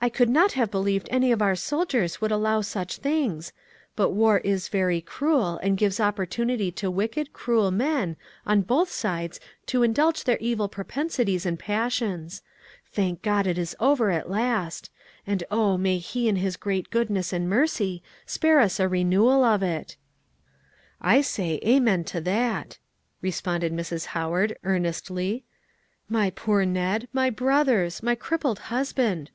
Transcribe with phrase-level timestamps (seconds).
[0.00, 3.52] "I could not have believed any of our officers would allow such things.
[3.96, 9.40] But war is very cruel, and gives opportunity to wicked, cruel men, on both sides
[9.66, 12.40] to indulge their evil propensities and passions.
[12.90, 14.88] Thank God, it is over at last;
[15.26, 19.62] and oh, may He, in His great goodness and mercy, spare us a renewal, of
[19.62, 19.96] it."
[20.98, 22.78] "I say amen to that!"
[23.20, 24.06] responded Mrs.
[24.16, 25.44] Howard earnestly.
[26.08, 27.06] "My poor Ned!
[27.12, 28.02] my brothers!
[28.02, 29.30] my crippled husband!